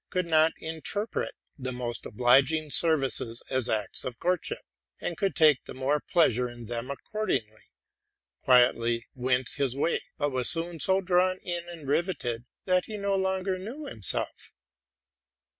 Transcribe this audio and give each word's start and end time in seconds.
could 0.09 0.25
not 0.25 0.51
interpret 0.57 1.35
the 1.59 1.71
most 1.71 2.07
obliging 2.07 2.71
services 2.71 3.43
as 3.51 3.69
acts 3.69 4.03
of 4.03 4.17
courtship, 4.17 4.63
and 4.99 5.15
could 5.15 5.35
take 5.35 5.63
the 5.65 5.75
more 5.75 5.99
pleasure 5.99 6.49
in 6.49 6.65
them 6.65 6.89
accord 6.89 7.29
ingly, 7.29 7.65
quietly 8.43 9.05
went 9.13 9.47
his 9.57 9.75
way, 9.75 10.01
but 10.17 10.31
was 10.31 10.49
soon 10.49 10.79
so 10.79 11.01
drawn 11.01 11.37
in 11.43 11.69
and 11.69 11.87
riveted, 11.87 12.45
that 12.65 12.85
he 12.85 12.97
no 12.97 13.13
longer 13.15 13.59
knew 13.59 13.85
himself. 13.85 14.53